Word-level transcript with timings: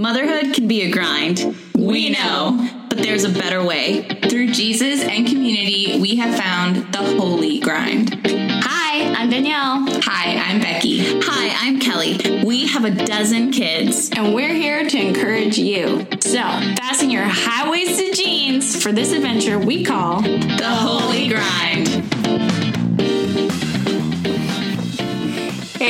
Motherhood 0.00 0.54
can 0.54 0.66
be 0.66 0.80
a 0.80 0.90
grind. 0.90 1.54
We 1.76 2.08
know, 2.08 2.86
but 2.88 2.96
there's 2.96 3.24
a 3.24 3.28
better 3.28 3.62
way. 3.62 4.00
Through 4.30 4.46
Jesus 4.52 5.02
and 5.02 5.26
community, 5.26 6.00
we 6.00 6.16
have 6.16 6.38
found 6.38 6.90
the 6.90 7.02
holy 7.20 7.60
grind. 7.60 8.18
Hi, 8.26 9.12
I'm 9.12 9.28
Danielle. 9.28 9.84
Hi, 10.04 10.38
I'm 10.38 10.58
Becky. 10.58 11.20
Hi, 11.20 11.54
I'm 11.54 11.80
Kelly. 11.80 12.42
We 12.42 12.66
have 12.68 12.86
a 12.86 12.90
dozen 12.90 13.52
kids. 13.52 14.08
And 14.16 14.34
we're 14.34 14.54
here 14.54 14.88
to 14.88 14.96
encourage 14.96 15.58
you. 15.58 16.06
So, 16.20 16.40
fasten 16.78 17.10
your 17.10 17.24
high 17.24 17.70
waisted 17.70 18.14
jeans 18.14 18.82
for 18.82 18.92
this 18.92 19.12
adventure 19.12 19.58
we 19.58 19.84
call 19.84 20.22
The 20.22 20.64
Holy 20.64 21.28
Grind. 21.28 22.19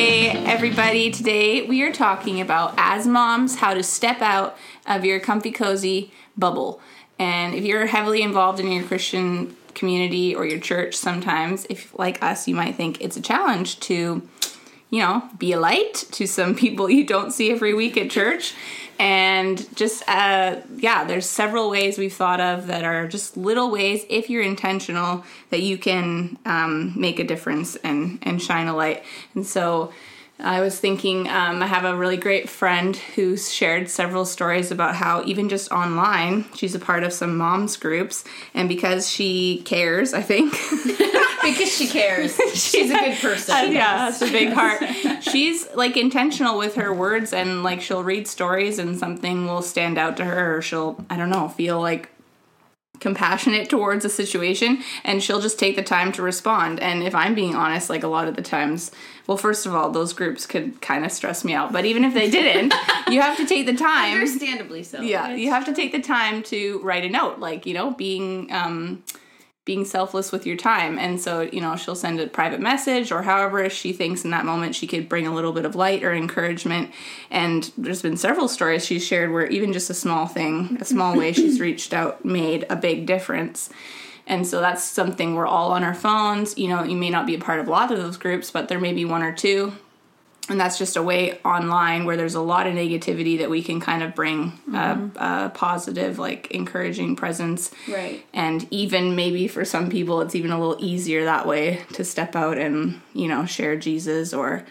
Hey, 0.00 0.30
everybody. 0.30 1.10
Today 1.10 1.60
we 1.60 1.82
are 1.82 1.92
talking 1.92 2.40
about, 2.40 2.72
as 2.78 3.06
moms, 3.06 3.56
how 3.56 3.74
to 3.74 3.82
step 3.82 4.22
out 4.22 4.56
of 4.86 5.04
your 5.04 5.20
comfy, 5.20 5.50
cozy 5.50 6.10
bubble. 6.38 6.80
And 7.18 7.54
if 7.54 7.66
you're 7.66 7.84
heavily 7.84 8.22
involved 8.22 8.60
in 8.60 8.72
your 8.72 8.82
Christian 8.82 9.54
community 9.74 10.34
or 10.34 10.46
your 10.46 10.58
church, 10.58 10.94
sometimes, 10.94 11.66
if 11.68 11.94
like 11.98 12.22
us, 12.22 12.48
you 12.48 12.54
might 12.54 12.76
think 12.76 12.98
it's 13.02 13.18
a 13.18 13.20
challenge 13.20 13.78
to, 13.80 14.26
you 14.88 15.00
know, 15.00 15.28
be 15.36 15.52
a 15.52 15.60
light 15.60 15.92
to 16.12 16.26
some 16.26 16.54
people 16.64 16.88
you 16.88 17.04
don't 17.04 17.30
see 17.30 17.50
every 17.50 17.74
week 17.74 17.98
at 17.98 18.08
church. 18.08 18.54
And 19.00 19.74
just, 19.74 20.06
uh, 20.06 20.56
yeah, 20.76 21.04
there's 21.04 21.24
several 21.24 21.70
ways 21.70 21.96
we've 21.96 22.12
thought 22.12 22.38
of 22.38 22.66
that 22.66 22.84
are 22.84 23.08
just 23.08 23.34
little 23.34 23.70
ways, 23.70 24.04
if 24.10 24.28
you're 24.28 24.42
intentional, 24.42 25.24
that 25.48 25.62
you 25.62 25.78
can 25.78 26.36
um, 26.44 26.92
make 27.00 27.18
a 27.18 27.24
difference 27.24 27.76
and, 27.76 28.18
and 28.20 28.42
shine 28.42 28.66
a 28.66 28.76
light. 28.76 29.02
And 29.34 29.46
so, 29.46 29.90
I 30.38 30.60
was 30.60 30.78
thinking, 30.78 31.28
um, 31.28 31.62
I 31.62 31.66
have 31.66 31.84
a 31.84 31.94
really 31.94 32.16
great 32.16 32.48
friend 32.48 32.96
who's 32.96 33.52
shared 33.52 33.90
several 33.90 34.24
stories 34.24 34.70
about 34.70 34.94
how, 34.94 35.22
even 35.24 35.48
just 35.48 35.70
online, 35.70 36.46
she's 36.54 36.74
a 36.74 36.78
part 36.78 37.02
of 37.02 37.12
some 37.12 37.36
moms 37.36 37.76
groups, 37.76 38.24
and 38.54 38.68
because 38.68 39.08
she 39.08 39.62
cares, 39.64 40.14
I 40.14 40.22
think. 40.22 40.54
because 41.52 41.72
she 41.72 41.86
cares. 41.86 42.36
She's 42.54 42.90
a 42.90 42.94
good 42.94 43.18
person. 43.18 43.54
Uh, 43.54 43.62
yeah, 43.70 44.10
that's 44.10 44.22
a 44.22 44.30
big 44.30 44.52
heart. 44.52 44.82
She's 45.22 45.68
like 45.74 45.96
intentional 45.96 46.58
with 46.58 46.76
her 46.76 46.92
words, 46.92 47.32
and 47.32 47.62
like 47.62 47.80
she'll 47.80 48.04
read 48.04 48.26
stories, 48.26 48.78
and 48.78 48.98
something 48.98 49.46
will 49.46 49.62
stand 49.62 49.98
out 49.98 50.16
to 50.18 50.24
her, 50.24 50.56
or 50.56 50.62
she'll, 50.62 51.04
I 51.08 51.16
don't 51.16 51.30
know, 51.30 51.48
feel 51.48 51.80
like 51.80 52.10
compassionate 53.00 53.68
towards 53.68 54.04
a 54.04 54.08
situation 54.10 54.82
and 55.04 55.22
she'll 55.22 55.40
just 55.40 55.58
take 55.58 55.74
the 55.74 55.82
time 55.82 56.12
to 56.12 56.22
respond 56.22 56.78
and 56.80 57.02
if 57.02 57.14
i'm 57.14 57.34
being 57.34 57.54
honest 57.54 57.88
like 57.88 58.02
a 58.02 58.08
lot 58.08 58.28
of 58.28 58.36
the 58.36 58.42
times 58.42 58.90
well 59.26 59.38
first 59.38 59.64
of 59.64 59.74
all 59.74 59.90
those 59.90 60.12
groups 60.12 60.46
could 60.46 60.80
kind 60.82 61.04
of 61.04 61.10
stress 61.10 61.42
me 61.42 61.54
out 61.54 61.72
but 61.72 61.86
even 61.86 62.04
if 62.04 62.12
they 62.12 62.30
didn't 62.30 62.74
you 63.08 63.20
have 63.20 63.36
to 63.36 63.46
take 63.46 63.64
the 63.64 63.74
time 63.74 64.14
Understandably 64.14 64.82
so. 64.82 65.00
yeah 65.00 65.34
you 65.34 65.50
have 65.50 65.64
to 65.64 65.72
take 65.72 65.92
the 65.92 66.02
time 66.02 66.42
to 66.44 66.78
write 66.82 67.04
a 67.04 67.08
note 67.08 67.38
like 67.38 67.64
you 67.64 67.72
know 67.72 67.90
being 67.90 68.52
um 68.52 69.02
being 69.64 69.84
selfless 69.84 70.32
with 70.32 70.46
your 70.46 70.56
time. 70.56 70.98
And 70.98 71.20
so 71.20 71.42
you 71.42 71.60
know 71.60 71.76
she'll 71.76 71.94
send 71.94 72.20
a 72.20 72.26
private 72.26 72.60
message 72.60 73.12
or 73.12 73.22
however 73.22 73.68
she 73.68 73.92
thinks 73.92 74.24
in 74.24 74.30
that 74.30 74.44
moment 74.44 74.74
she 74.74 74.86
could 74.86 75.08
bring 75.08 75.26
a 75.26 75.34
little 75.34 75.52
bit 75.52 75.64
of 75.64 75.76
light 75.76 76.02
or 76.02 76.12
encouragement. 76.12 76.90
And 77.30 77.70
there's 77.76 78.02
been 78.02 78.16
several 78.16 78.48
stories 78.48 78.84
she's 78.84 79.04
shared 79.04 79.30
where 79.30 79.46
even 79.46 79.72
just 79.72 79.90
a 79.90 79.94
small 79.94 80.26
thing 80.26 80.78
a 80.80 80.84
small 80.84 81.16
way 81.16 81.32
she's 81.32 81.60
reached 81.68 81.92
out 81.92 82.24
made 82.24 82.66
a 82.70 82.76
big 82.76 83.06
difference. 83.06 83.70
And 84.26 84.46
so 84.46 84.60
that's 84.60 84.84
something 84.84 85.34
we're 85.34 85.46
all 85.46 85.72
on 85.72 85.82
our 85.82 85.94
phones. 85.94 86.56
You 86.56 86.68
know 86.68 86.82
you 86.82 86.96
may 86.96 87.10
not 87.10 87.26
be 87.26 87.34
a 87.34 87.40
part 87.40 87.60
of 87.60 87.68
a 87.68 87.70
lot 87.70 87.92
of 87.92 87.98
those 87.98 88.16
groups 88.16 88.50
but 88.50 88.68
there 88.68 88.80
may 88.80 88.92
be 88.92 89.04
one 89.04 89.22
or 89.22 89.32
two 89.32 89.72
and 90.50 90.60
that's 90.60 90.76
just 90.78 90.96
a 90.96 91.02
way 91.02 91.38
online 91.44 92.04
where 92.04 92.16
there's 92.16 92.34
a 92.34 92.40
lot 92.40 92.66
of 92.66 92.74
negativity 92.74 93.38
that 93.38 93.48
we 93.48 93.62
can 93.62 93.80
kind 93.80 94.02
of 94.02 94.14
bring 94.14 94.52
a, 94.74 95.10
a 95.16 95.50
positive 95.54 96.18
like 96.18 96.50
encouraging 96.50 97.16
presence 97.16 97.70
Right. 97.88 98.24
and 98.34 98.66
even 98.70 99.14
maybe 99.16 99.48
for 99.48 99.64
some 99.64 99.88
people 99.88 100.20
it's 100.20 100.34
even 100.34 100.50
a 100.50 100.58
little 100.60 100.84
easier 100.84 101.24
that 101.24 101.46
way 101.46 101.82
to 101.94 102.04
step 102.04 102.36
out 102.36 102.58
and 102.58 103.00
you 103.14 103.28
know 103.28 103.46
share 103.46 103.76
jesus 103.76 104.34
or 104.34 104.64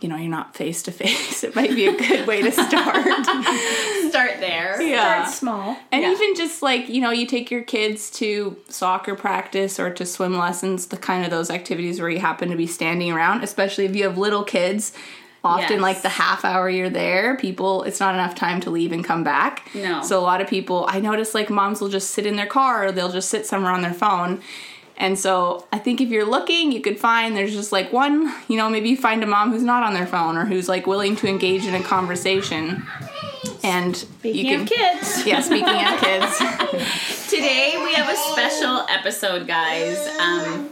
you 0.00 0.08
know 0.08 0.16
you're 0.16 0.30
not 0.30 0.54
face 0.56 0.82
to 0.82 0.90
face 0.92 1.44
it 1.44 1.54
might 1.54 1.70
be 1.74 1.86
a 1.86 1.96
good 1.96 2.26
way 2.26 2.40
to 2.42 2.50
start 2.50 2.96
Start 4.10 4.40
there. 4.40 4.80
yeah 4.82 5.24
small. 5.26 5.76
and 5.92 6.02
Yeah. 6.02 6.10
even 6.12 6.34
just 6.34 6.62
like, 6.62 6.88
you 6.88 7.00
know, 7.00 7.10
you 7.10 7.26
take 7.26 7.50
your 7.50 7.62
kids 7.62 8.10
to 8.12 8.56
soccer 8.68 9.14
practice 9.14 9.78
or 9.78 9.90
to 9.94 10.04
swim 10.04 10.36
lessons, 10.36 10.86
the 10.86 10.96
kind 10.96 11.24
of 11.24 11.30
those 11.30 11.48
activities 11.50 12.00
where 12.00 12.10
you 12.10 12.18
happen 12.18 12.50
to 12.50 12.56
be 12.56 12.66
standing 12.66 13.12
around, 13.12 13.44
especially 13.44 13.84
if 13.84 13.94
you 13.94 14.04
have 14.04 14.18
little 14.18 14.42
kids. 14.44 14.92
Often, 15.42 15.76
Yes. 15.76 15.80
like 15.80 16.02
the 16.02 16.10
half 16.10 16.44
hour 16.44 16.68
you're 16.68 16.90
there, 16.90 17.34
people, 17.36 17.82
it's 17.84 17.98
not 17.98 18.12
enough 18.14 18.34
time 18.34 18.60
to 18.60 18.68
leave 18.70 18.92
and 18.92 19.02
come 19.02 19.24
back. 19.24 19.66
No. 19.74 20.02
So, 20.02 20.18
a 20.18 20.20
lot 20.20 20.42
of 20.42 20.48
people, 20.48 20.84
I 20.88 21.00
notice 21.00 21.34
like 21.34 21.48
moms 21.48 21.80
will 21.80 21.88
just 21.88 22.10
sit 22.10 22.26
in 22.26 22.36
their 22.36 22.46
car 22.46 22.86
or 22.86 22.92
they'll 22.92 23.10
just 23.12 23.30
sit 23.30 23.46
somewhere 23.46 23.72
on 23.72 23.80
their 23.80 23.94
phone. 23.94 24.42
And 25.00 25.18
so, 25.18 25.66
I 25.72 25.78
think 25.78 26.00
if 26.02 26.10
you're 26.10 26.26
looking, 26.26 26.70
you 26.72 26.82
could 26.82 26.98
find 27.00 27.34
there's 27.34 27.54
just 27.54 27.72
like 27.72 27.90
one, 27.90 28.30
you 28.48 28.58
know, 28.58 28.68
maybe 28.68 28.90
you 28.90 28.96
find 28.98 29.22
a 29.24 29.26
mom 29.26 29.50
who's 29.50 29.62
not 29.62 29.82
on 29.82 29.94
their 29.94 30.06
phone 30.06 30.36
or 30.36 30.44
who's 30.44 30.68
like 30.68 30.86
willing 30.86 31.16
to 31.16 31.26
engage 31.26 31.64
in 31.64 31.74
a 31.74 31.82
conversation. 31.82 32.86
And 33.64 33.96
Speaking 33.96 34.44
you 34.44 34.50
can, 34.52 34.60
of 34.60 34.68
kids, 34.68 35.26
yeah, 35.26 35.40
speaking 35.40 35.68
of 35.68 36.00
kids. 36.00 36.36
Today 37.30 37.80
we 37.82 37.94
have 37.94 38.08
a 38.12 38.16
special 38.16 38.84
episode, 38.90 39.46
guys, 39.46 39.96
um, 40.20 40.70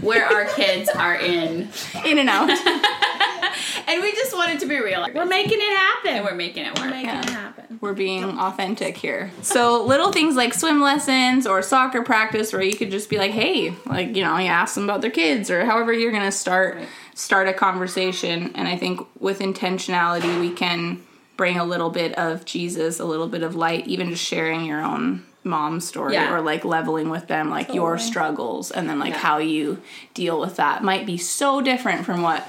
where 0.00 0.26
our 0.26 0.46
kids 0.54 0.88
are 0.88 1.14
in, 1.14 1.68
in 2.04 2.18
and 2.18 2.28
out. 2.28 2.50
and 3.88 4.02
we 4.02 4.12
just 4.12 4.34
wanted 4.34 4.58
to 4.60 4.66
be 4.66 4.80
real. 4.80 5.06
we're 5.14 5.24
making 5.26 5.58
it 5.60 5.76
happen. 5.78 6.10
and 6.16 6.24
we're 6.24 6.34
making 6.34 6.66
it 6.66 6.76
work. 6.78 6.90
making 6.90 7.04
Yeah. 7.06 7.20
it 7.20 7.30
happen. 7.30 7.45
We're 7.80 7.92
being 7.94 8.38
authentic 8.38 8.96
here. 8.96 9.30
So 9.42 9.84
little 9.84 10.12
things 10.12 10.34
like 10.36 10.54
swim 10.54 10.80
lessons 10.80 11.46
or 11.46 11.62
soccer 11.62 12.02
practice 12.02 12.52
where 12.52 12.62
you 12.62 12.76
could 12.76 12.90
just 12.90 13.08
be 13.10 13.18
like, 13.18 13.32
hey, 13.32 13.74
like, 13.86 14.16
you 14.16 14.22
know, 14.24 14.36
you 14.38 14.46
ask 14.48 14.74
them 14.74 14.84
about 14.84 15.00
their 15.02 15.10
kids 15.10 15.50
or 15.50 15.64
however 15.64 15.92
you're 15.92 16.12
gonna 16.12 16.32
start 16.32 16.78
start 17.14 17.48
a 17.48 17.52
conversation. 17.52 18.52
And 18.54 18.68
I 18.68 18.76
think 18.76 19.00
with 19.20 19.40
intentionality 19.40 20.40
we 20.40 20.50
can 20.50 21.02
bring 21.36 21.58
a 21.58 21.64
little 21.64 21.90
bit 21.90 22.14
of 22.18 22.44
Jesus, 22.44 22.98
a 22.98 23.04
little 23.04 23.28
bit 23.28 23.42
of 23.42 23.54
light, 23.54 23.86
even 23.86 24.10
just 24.10 24.24
sharing 24.24 24.64
your 24.64 24.82
own 24.82 25.24
mom 25.44 25.80
story 25.80 26.14
Yeah. 26.14 26.34
or 26.34 26.40
like 26.40 26.64
leveling 26.64 27.08
with 27.08 27.28
them 27.28 27.50
like 27.50 27.72
your 27.72 27.98
struggles 27.98 28.72
and 28.72 28.88
then 28.88 28.98
like 28.98 29.12
Yeah. 29.12 29.18
how 29.18 29.38
you 29.38 29.80
deal 30.12 30.40
with 30.40 30.56
that 30.56 30.82
might 30.82 31.06
be 31.06 31.16
so 31.18 31.60
different 31.60 32.04
from 32.04 32.20
what 32.22 32.48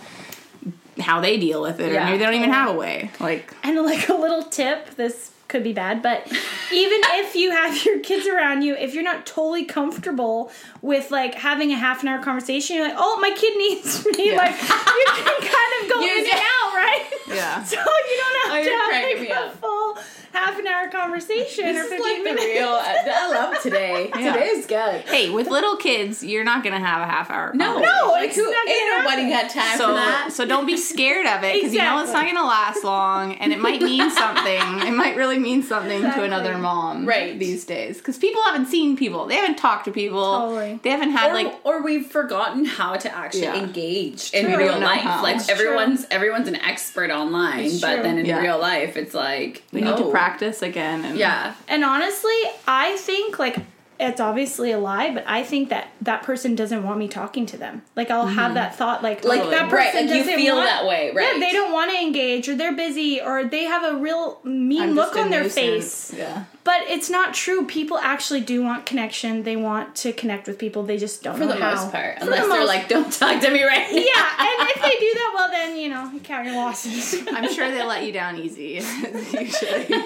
how 0.99 1.21
they 1.21 1.37
deal 1.37 1.61
with 1.61 1.79
it 1.79 1.91
or 1.91 1.99
maybe 2.05 2.17
they 2.17 2.25
don't 2.25 2.33
even 2.33 2.51
have 2.51 2.69
a 2.69 2.77
way. 2.77 3.11
Like 3.19 3.53
And 3.63 3.77
like 3.83 4.09
a 4.09 4.13
little 4.13 4.43
tip, 4.43 4.95
this 4.95 5.31
could 5.47 5.63
be 5.63 5.73
bad, 5.73 6.01
but 6.01 6.25
even 6.73 6.99
if 7.19 7.35
you 7.35 7.51
have 7.51 7.83
your 7.85 7.99
kids 7.99 8.27
around 8.27 8.61
you, 8.63 8.75
if 8.75 8.93
you're 8.93 9.03
not 9.03 9.25
totally 9.25 9.65
comfortable 9.65 10.51
with 10.81 11.11
like 11.11 11.35
having 11.35 11.71
a 11.71 11.75
half 11.77 12.01
an 12.01 12.09
hour 12.09 12.21
conversation, 12.21 12.75
you're 12.77 12.87
like, 12.87 12.97
oh, 12.97 13.17
my 13.21 13.31
kid 13.31 13.57
needs 13.57 14.05
me. 14.17 14.35
Like 14.35 14.51
you 14.51 14.67
can 14.67 15.41
kind 15.41 15.83
of 15.83 15.89
go 15.93 16.01
You 16.01 16.11
in 16.11 16.25
and 16.25 16.33
out, 16.33 16.73
right? 16.73 17.03
yeah 17.29 17.63
So 17.63 17.75
you 17.75 17.81
don't 17.83 18.37
Oh, 18.49 18.49
have 18.53 18.63
you're 18.63 18.73
to 18.73 18.93
have 18.93 19.19
like, 19.19 19.29
a 19.29 19.47
up. 19.47 19.55
full 19.55 19.97
half 20.31 20.57
an 20.59 20.67
hour 20.67 20.87
conversation 20.89 21.65
or 21.69 21.73
This 21.73 21.83
is 21.85 21.89
15 21.89 22.01
like 22.03 22.17
the 22.17 22.23
minutes. 22.23 22.45
real. 22.45 22.67
Uh, 22.69 22.93
I 23.07 23.31
love 23.31 23.61
today. 23.63 24.09
Yeah. 24.17 24.33
Today's 24.33 24.65
good. 24.67 25.01
Hey, 25.01 25.29
with 25.29 25.47
little 25.47 25.75
kids, 25.77 26.23
you're 26.23 26.43
not 26.43 26.63
gonna 26.63 26.79
have 26.79 27.01
a 27.01 27.11
half 27.11 27.29
hour. 27.31 27.51
No, 27.55 27.73
conversation. 27.73 27.97
No, 28.05 28.11
like 28.11 28.27
it's 28.29 28.35
who? 28.37 28.43
not 28.51 28.67
Ain't 28.67 29.03
nobody 29.05 29.29
got 29.29 29.49
time 29.49 29.77
So, 29.77 29.87
for 29.87 29.93
that. 29.93 30.29
so 30.31 30.45
don't 30.45 30.65
be 30.67 30.77
scared 30.77 31.25
of 31.25 31.43
it 31.43 31.55
because 31.55 31.73
you 31.73 31.79
know 31.79 31.99
it's 32.03 32.11
not 32.13 32.25
gonna 32.25 32.47
last 32.47 32.83
long, 32.83 33.33
and 33.35 33.51
it 33.51 33.59
might 33.59 33.81
mean 33.81 34.09
something. 34.11 34.87
It 34.87 34.91
might 34.93 35.15
really 35.17 35.36
mean 35.39 35.63
something 35.63 36.01
to 36.01 36.23
another 36.23 36.57
mom, 36.57 37.05
Right. 37.05 37.37
These 37.37 37.65
days, 37.65 37.97
because 37.97 38.17
people 38.17 38.41
haven't 38.43 38.67
seen 38.67 38.95
people, 38.97 39.25
they 39.27 39.35
haven't 39.35 39.57
talked 39.57 39.85
to 39.85 39.91
people, 39.91 40.39
Totally. 40.39 40.79
they 40.83 40.89
haven't 40.89 41.11
had 41.11 41.31
or, 41.31 41.33
like 41.33 41.53
or 41.63 41.81
we've 41.83 42.05
forgotten 42.07 42.65
how 42.65 42.95
to 42.95 43.15
actually 43.15 43.43
Yeah. 43.43 43.55
engage 43.55 44.31
in 44.33 44.45
true. 44.45 44.57
We 44.57 44.63
real 44.63 44.79
life. 44.79 45.01
how. 45.01 45.23
Like 45.23 45.37
It's 45.37 45.49
everyone's 45.49 46.05
everyone's 46.11 46.47
an 46.47 46.55
expert 46.55 47.11
online, 47.11 47.65
It's 47.65 47.81
but 47.81 47.93
true. 47.95 48.03
then 48.03 48.17
in 48.17 48.25
Yeah. 48.25 48.41
real 48.41 48.57
life, 48.59 48.97
it's 48.97 49.13
like 49.13 49.63
we 49.71 49.81
need 49.81 49.97
to 49.97 50.09
practice 50.11 50.61
again. 50.61 51.05
And 51.05 51.17
Yeah, 51.17 51.53
And 51.67 51.83
honestly, 51.83 52.37
I 52.67 52.95
think 52.97 53.39
like 53.39 53.57
it's 53.99 54.19
obviously 54.19 54.71
a 54.71 54.77
lie, 54.77 55.11
but 55.13 55.23
I 55.25 55.41
think 55.43 55.69
that 55.69 55.89
that 56.01 56.21
person 56.23 56.53
doesn't 56.55 56.83
want 56.83 56.99
me 56.99 57.07
talking 57.07 57.45
to 57.47 57.57
them. 57.57 57.81
Like 57.95 58.11
I'll 58.11 58.27
have 58.27 58.47
mm-hmm. 58.49 58.53
that 58.55 58.75
thought, 58.75 59.01
like 59.01 59.23
Like, 59.25 59.49
that 59.49 59.69
person 59.69 59.77
right, 59.77 59.95
like 59.95 60.07
doesn't 60.07 60.35
feel 60.35 60.55
want- 60.55 60.67
that 60.67 60.85
way, 60.85 61.11
right. 61.13 61.33
Yeah, 61.33 61.39
they 61.39 61.51
don't 61.51 61.71
want 61.73 61.89
to 61.91 61.97
engage, 61.97 62.47
or 62.47 62.55
they're 62.55 62.75
busy, 62.75 63.19
or 63.21 63.43
they 63.45 63.63
have 63.63 63.83
a 63.83 63.97
real 63.97 64.39
mean 64.43 64.81
I'm 64.81 64.91
look 64.91 65.15
on 65.15 65.29
their 65.31 65.43
nuisance. 65.43 66.11
face. 66.11 66.13
Yeah, 66.17 66.43
But 66.63 66.81
it's 66.87 67.09
not 67.09 67.33
true. 67.33 67.65
People 67.65 67.97
actually 67.97 68.41
do 68.41 68.61
want 68.61 68.85
connection. 68.85 69.41
They 69.43 69.55
want 69.55 69.95
to 69.97 70.13
connect 70.13 70.47
with 70.47 70.59
people. 70.59 70.83
They 70.83 70.97
just 70.97 71.23
don't 71.23 71.33
for 71.35 71.41
know 71.45 71.47
the 71.47 71.55
how. 71.55 71.71
most 71.75 71.91
part, 71.91 72.19
For 72.19 72.25
unless 72.25 72.41
the 72.43 72.47
they're 72.49 72.59
most- 72.59 72.67
like, 72.67 72.87
"Don't 72.89 73.11
talk 73.11 73.41
to 73.41 73.49
me 73.51 73.63
right." 73.63 73.87
now." 73.91 73.97
yeah, 73.97 74.59
and 74.61 74.69
if 74.75 74.81
they 74.81 74.95
do 74.99 75.11
that, 75.15 75.31
well, 75.35 75.49
then 75.51 75.75
you 75.77 75.89
know, 75.89 76.11
you 76.13 76.19
count 76.19 76.45
your 76.45 76.55
losses. 76.55 77.25
I'm 77.31 77.51
sure 77.51 77.69
they 77.71 77.83
let 77.83 78.05
you 78.05 78.11
down 78.11 78.37
easy. 78.37 78.73
Usually, 79.31 80.03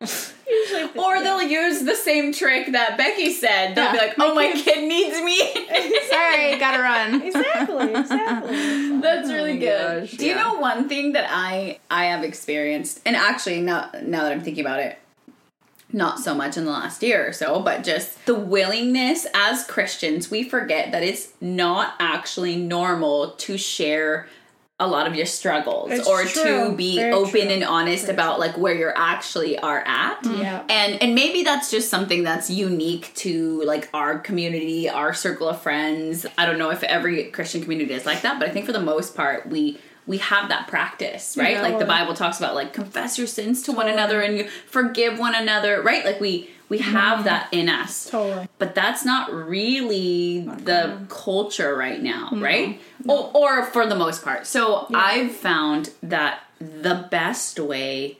Usually 0.70 0.98
Or 0.98 1.22
they'll 1.22 1.42
use 1.42 1.82
the 1.82 1.94
same 1.96 2.32
trick 2.32 2.72
that 2.72 2.96
Becky 2.96 3.32
said. 3.32 3.74
They'll 3.74 3.92
be 3.92 3.98
like, 3.98 4.14
"Oh, 4.18 4.34
my 4.34 4.52
kid 4.52 4.86
needs 4.88 5.20
me." 5.22 5.38
Sorry, 6.10 6.58
gotta 6.58 6.82
run. 6.82 7.22
Exactly, 7.34 7.94
exactly. 7.94 9.00
That's 9.00 9.28
really 9.30 9.56
oh 9.56 9.60
good. 9.60 10.00
gosh, 10.02 10.10
Do 10.12 10.24
you 10.26 10.32
yeah. 10.34 10.42
know 10.42 10.54
one 10.58 10.88
thing 10.88 11.12
that 11.12 11.26
I 11.30 11.78
I 11.90 12.06
have 12.06 12.22
experienced, 12.24 13.00
and 13.06 13.16
actually 13.16 13.60
now 13.60 13.90
now 14.02 14.22
that 14.24 14.32
I'm 14.32 14.42
thinking 14.42 14.64
about 14.64 14.80
it, 14.80 14.98
not 15.92 16.18
so 16.18 16.34
much 16.34 16.56
in 16.56 16.64
the 16.64 16.70
last 16.70 17.02
year 17.02 17.28
or 17.28 17.32
so, 17.32 17.60
but 17.60 17.84
just 17.84 18.24
the 18.26 18.34
willingness 18.34 19.26
as 19.34 19.64
Christians, 19.64 20.30
we 20.30 20.42
forget 20.48 20.92
that 20.92 21.02
it's 21.02 21.32
not 21.40 21.94
actually 22.00 22.56
normal 22.56 23.30
to 23.32 23.56
share 23.56 24.26
a 24.80 24.86
lot 24.88 25.06
of 25.06 25.14
your 25.14 25.24
struggles 25.26 25.92
It's 25.92 26.08
or 26.08 26.24
true. 26.24 26.42
to 26.70 26.74
be 26.76 26.96
Very 26.96 27.12
open 27.12 27.30
true. 27.30 27.40
and 27.42 27.62
honest 27.64 28.08
about 28.08 28.40
like 28.40 28.58
where 28.58 28.74
you're 28.74 28.96
actually 28.96 29.56
are 29.58 29.80
at. 29.86 30.20
Mm-hmm. 30.24 30.40
Yeah. 30.42 30.64
And 30.68 31.00
and 31.00 31.14
maybe 31.14 31.44
that's 31.44 31.70
just 31.70 31.88
something 31.88 32.24
that's 32.24 32.50
unique 32.50 33.12
to 33.16 33.62
like 33.62 33.88
our 33.94 34.18
community, 34.18 34.88
our 34.88 35.14
circle 35.14 35.48
of 35.48 35.60
friends. 35.62 36.26
I 36.36 36.44
don't 36.46 36.58
know 36.58 36.70
if 36.70 36.82
every 36.82 37.24
Christian 37.26 37.62
community 37.62 37.94
is 37.94 38.04
like 38.04 38.22
that, 38.22 38.40
but 38.40 38.48
I 38.48 38.52
think 38.52 38.66
for 38.66 38.72
the 38.72 38.80
most 38.80 39.14
part 39.14 39.48
we 39.48 39.78
we 40.06 40.18
have 40.18 40.48
that 40.48 40.66
practice, 40.66 41.36
right? 41.36 41.52
Yeah. 41.52 41.62
Like 41.62 41.78
the 41.78 41.86
Bible 41.86 42.14
talks 42.14 42.38
about 42.38 42.54
like 42.56 42.72
confess 42.74 43.16
your 43.16 43.26
sins 43.28 43.62
to 43.62 43.72
one 43.72 43.88
another 43.88 44.20
and 44.20 44.36
you 44.36 44.48
forgive 44.66 45.18
one 45.20 45.34
another, 45.36 45.80
right? 45.82 46.04
Like 46.04 46.20
we 46.20 46.50
we 46.68 46.78
have 46.78 47.24
that 47.24 47.48
in 47.52 47.68
us. 47.68 48.10
Totally. 48.10 48.48
But 48.58 48.74
that's 48.74 49.04
not 49.04 49.32
really 49.32 50.40
the 50.40 50.98
culture 51.08 51.76
right 51.76 52.02
now, 52.02 52.30
right? 52.32 52.80
Or, 53.06 53.30
or 53.34 53.64
for 53.66 53.86
the 53.86 53.94
most 53.94 54.24
part. 54.24 54.46
So 54.46 54.86
I've 54.94 55.32
found 55.32 55.90
that 56.02 56.40
the 56.58 57.06
best 57.10 57.60
way 57.60 58.18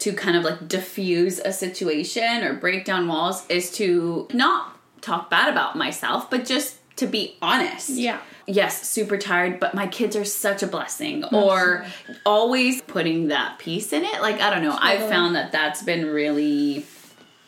to 0.00 0.12
kind 0.12 0.36
of 0.36 0.44
like 0.44 0.68
diffuse 0.68 1.38
a 1.38 1.52
situation 1.52 2.42
or 2.42 2.54
break 2.54 2.84
down 2.84 3.06
walls 3.06 3.46
is 3.48 3.70
to 3.72 4.28
not 4.32 4.76
talk 5.00 5.30
bad 5.30 5.50
about 5.50 5.76
myself, 5.76 6.28
but 6.28 6.44
just 6.44 6.78
to 6.96 7.06
be 7.06 7.36
honest. 7.40 7.90
Yeah. 7.90 8.20
Yes, 8.46 8.86
super 8.86 9.16
tired, 9.16 9.58
but 9.58 9.74
my 9.74 9.86
kids 9.86 10.16
are 10.16 10.24
such 10.24 10.62
a 10.62 10.66
blessing. 10.66 11.24
Or 11.24 11.86
always 12.26 12.82
putting 12.82 13.28
that 13.28 13.58
piece 13.58 13.92
in 13.92 14.04
it. 14.04 14.20
Like 14.20 14.40
I 14.40 14.50
don't 14.50 14.62
know, 14.62 14.76
I've 14.78 15.08
found 15.08 15.34
that 15.36 15.52
that's 15.52 15.82
been 15.82 16.06
really 16.06 16.84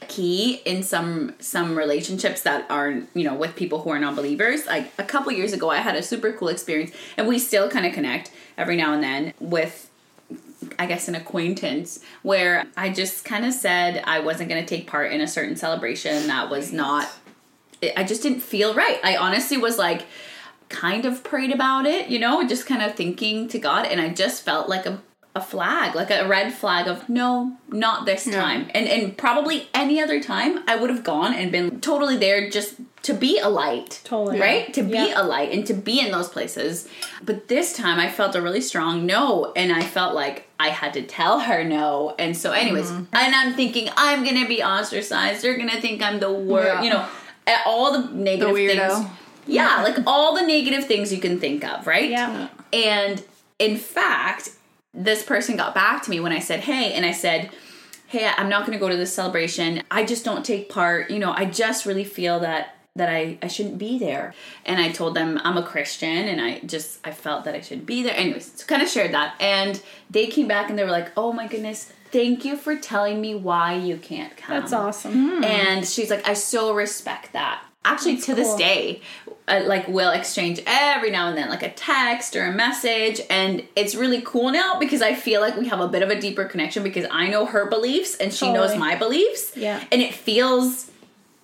key 0.08 0.62
in 0.64 0.82
some 0.82 1.34
some 1.38 1.76
relationships 1.76 2.42
that 2.42 2.70
are 2.70 3.02
you 3.14 3.24
know 3.24 3.34
with 3.34 3.54
people 3.56 3.80
who 3.82 3.90
are 3.90 3.98
non-believers 3.98 4.66
like 4.66 4.92
a 4.98 5.04
couple 5.04 5.32
years 5.32 5.52
ago 5.52 5.70
i 5.70 5.78
had 5.78 5.96
a 5.96 6.02
super 6.02 6.32
cool 6.32 6.48
experience 6.48 6.90
and 7.16 7.26
we 7.26 7.38
still 7.38 7.68
kind 7.68 7.86
of 7.86 7.92
connect 7.92 8.30
every 8.56 8.76
now 8.76 8.92
and 8.92 9.02
then 9.02 9.32
with 9.40 9.90
I 10.78 10.86
guess 10.86 11.08
an 11.08 11.14
acquaintance 11.14 12.00
where 12.22 12.66
I 12.76 12.88
just 12.90 13.24
kind 13.24 13.44
of 13.44 13.52
said 13.52 14.02
I 14.04 14.20
wasn't 14.20 14.48
going 14.48 14.62
to 14.62 14.68
take 14.68 14.86
part 14.86 15.12
in 15.12 15.20
a 15.20 15.28
certain 15.28 15.56
celebration 15.56 16.26
that 16.26 16.50
was 16.50 16.72
not 16.72 17.08
I 17.96 18.04
just 18.04 18.22
didn't 18.22 18.40
feel 18.40 18.74
right. 18.74 18.98
I 19.04 19.16
honestly 19.16 19.58
was 19.58 19.78
like 19.78 20.06
kind 20.68 21.04
of 21.04 21.22
prayed 21.22 21.52
about 21.52 21.86
it, 21.86 22.08
you 22.08 22.18
know, 22.18 22.46
just 22.46 22.66
kind 22.66 22.82
of 22.82 22.94
thinking 22.94 23.48
to 23.48 23.58
God 23.58 23.86
and 23.86 24.00
I 24.00 24.08
just 24.08 24.42
felt 24.42 24.68
like 24.68 24.86
a 24.86 25.00
a 25.36 25.40
flag, 25.40 25.94
like 25.94 26.10
a 26.10 26.26
red 26.26 26.52
flag 26.52 26.88
of 26.88 27.08
no, 27.08 27.56
not 27.68 28.06
this 28.06 28.24
time. 28.24 28.62
And 28.74 28.86
and 28.94 29.16
probably 29.16 29.68
any 29.74 30.00
other 30.00 30.18
time 30.20 30.52
I 30.66 30.74
would 30.76 30.90
have 30.94 31.04
gone 31.04 31.32
and 31.34 31.52
been 31.52 31.80
totally 31.80 32.16
there 32.16 32.48
just 32.50 32.74
to 33.02 33.12
be 33.14 33.38
a 33.38 33.48
light. 33.48 34.00
Totally. 34.04 34.40
Right? 34.40 34.72
To 34.74 34.82
be 34.82 34.94
Yeah. 35.08 35.20
a 35.20 35.24
light 35.34 35.52
and 35.52 35.64
to 35.66 35.74
be 35.74 36.00
in 36.04 36.10
those 36.10 36.28
places. 36.36 36.88
But 37.22 37.48
this 37.48 37.72
time 37.82 37.98
I 38.00 38.08
felt 38.18 38.34
a 38.34 38.40
really 38.42 38.60
strong 38.70 39.06
no 39.06 39.52
and 39.54 39.72
I 39.72 39.82
felt 39.82 40.14
like 40.14 40.48
I 40.58 40.68
had 40.70 40.92
to 40.94 41.02
tell 41.02 41.40
her 41.48 41.62
no. 41.62 42.14
And 42.18 42.36
so 42.42 42.48
anyways, 42.52 42.90
Mm-hmm. 42.90 43.14
and 43.22 43.34
I'm 43.40 43.52
thinking 43.54 43.90
I'm 43.96 44.24
going 44.24 44.40
to 44.42 44.48
be 44.48 44.62
ostracized. 44.62 45.42
They're 45.42 45.56
going 45.62 45.70
to 45.76 45.80
think 45.80 46.02
I'm 46.02 46.18
the 46.18 46.32
worst, 46.32 46.66
Yeah. 46.66 46.82
you 46.82 46.90
know, 46.90 47.04
at 47.46 47.60
all 47.66 47.92
the 47.92 48.02
negative 48.14 48.54
weirdo. 48.56 48.88
things. 48.96 49.10
Yeah, 49.46 49.82
like 49.84 49.98
all 50.08 50.34
the 50.34 50.42
negative 50.42 50.86
things 50.86 51.12
you 51.12 51.20
can 51.20 51.38
think 51.38 51.62
of, 51.62 51.86
right? 51.86 52.10
Yeah. 52.10 52.48
And 52.72 53.22
in 53.60 53.76
fact, 53.76 54.50
this 54.96 55.22
person 55.22 55.56
got 55.56 55.74
back 55.74 56.02
to 56.04 56.10
me 56.10 56.18
when 56.20 56.32
I 56.32 56.38
said, 56.40 56.60
"Hey," 56.60 56.92
and 56.94 57.04
I 57.04 57.12
said, 57.12 57.50
"Hey, 58.08 58.30
I'm 58.36 58.48
not 58.48 58.66
going 58.66 58.76
to 58.76 58.82
go 58.82 58.88
to 58.88 58.96
this 58.96 59.12
celebration. 59.12 59.82
I 59.90 60.04
just 60.04 60.24
don't 60.24 60.44
take 60.44 60.68
part. 60.68 61.10
You 61.10 61.18
know, 61.18 61.32
I 61.32 61.44
just 61.44 61.86
really 61.86 62.04
feel 62.04 62.40
that 62.40 62.72
that 62.96 63.10
I 63.10 63.38
I 63.42 63.48
shouldn't 63.48 63.78
be 63.78 63.98
there." 63.98 64.34
And 64.64 64.80
I 64.80 64.90
told 64.90 65.14
them 65.14 65.40
I'm 65.44 65.56
a 65.58 65.62
Christian 65.62 66.28
and 66.28 66.40
I 66.40 66.60
just 66.60 66.98
I 67.04 67.12
felt 67.12 67.44
that 67.44 67.54
I 67.54 67.60
shouldn't 67.60 67.86
be 67.86 68.02
there. 68.02 68.16
Anyways, 68.16 68.52
so 68.56 68.66
kind 68.66 68.82
of 68.82 68.88
shared 68.88 69.12
that. 69.12 69.34
And 69.40 69.80
they 70.10 70.26
came 70.26 70.48
back 70.48 70.70
and 70.70 70.78
they 70.78 70.84
were 70.84 70.90
like, 70.90 71.12
"Oh 71.16 71.32
my 71.32 71.46
goodness, 71.46 71.92
thank 72.10 72.44
you 72.44 72.56
for 72.56 72.74
telling 72.76 73.20
me 73.20 73.34
why 73.34 73.74
you 73.74 73.98
can't 73.98 74.34
come." 74.36 74.58
That's 74.60 74.72
awesome. 74.72 75.12
Hmm. 75.12 75.36
Hmm. 75.36 75.44
and 75.44 75.86
she's 75.86 76.08
like 76.10 76.26
i 76.26 76.32
so 76.34 76.72
respect 76.74 77.32
that 77.34 77.62
actually 77.84 78.16
to 78.16 78.34
this 78.34 78.54
day 78.54 79.02
uh, 79.48 79.62
like 79.66 79.86
we'll 79.88 80.10
exchange 80.10 80.60
every 80.66 81.10
now 81.10 81.28
and 81.28 81.36
then 81.38 81.48
like 81.48 81.62
a 81.62 81.70
text 81.70 82.34
or 82.34 82.44
a 82.46 82.52
message 82.52 83.20
and 83.30 83.62
it's 83.76 83.94
really 83.94 84.20
cool 84.22 84.50
now 84.50 84.78
because 84.78 85.02
i 85.02 85.14
feel 85.14 85.40
like 85.40 85.56
we 85.56 85.68
have 85.68 85.80
a 85.80 85.86
bit 85.88 86.02
of 86.02 86.10
a 86.10 86.20
deeper 86.20 86.44
connection 86.44 86.82
because 86.82 87.06
i 87.12 87.28
know 87.28 87.46
her 87.46 87.66
beliefs 87.70 88.16
and 88.16 88.32
she 88.34 88.52
knows 88.52 88.76
my 88.76 88.96
beliefs 88.96 89.56
Yeah. 89.56 89.82
and 89.92 90.02
it 90.02 90.12
feels 90.14 90.90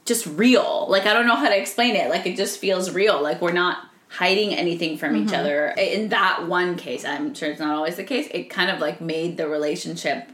just 0.04 0.26
real. 0.26 0.86
Like 0.88 1.06
i 1.06 1.12
don't 1.12 1.26
know 1.28 1.36
how 1.36 1.48
to 1.48 1.56
explain 1.56 1.94
it. 1.94 2.10
Like 2.10 2.26
it 2.26 2.36
just 2.36 2.58
feels 2.58 2.90
real. 2.90 3.22
Like 3.22 3.40
we're 3.40 3.52
not 3.52 3.78
hiding 4.08 4.52
anything 4.52 4.98
from 4.98 5.14
each 5.16 5.32
other. 5.32 5.68
In 5.78 6.08
that 6.08 6.48
one 6.48 6.74
case 6.76 7.04
i'm 7.04 7.32
sure 7.34 7.50
it's 7.52 7.60
not 7.60 7.74
always 7.76 7.94
the 7.96 8.04
case 8.04 8.26
it 8.32 8.50
kind 8.50 8.68
of 8.70 8.80
like 8.80 9.00
made 9.00 9.36
the 9.36 9.48
relationship 9.48 10.28